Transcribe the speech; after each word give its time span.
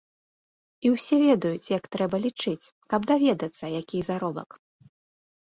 І 0.85 0.91
ўсе 0.95 1.19
ведаюць, 1.27 1.71
як 1.77 1.83
трэба 1.97 2.15
лічыць, 2.25 2.71
каб 2.95 3.01
даведацца, 3.13 3.65
які 3.79 3.97
заробак. 4.11 4.49